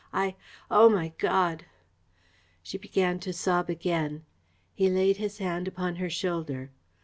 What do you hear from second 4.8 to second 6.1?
laid his hand upon her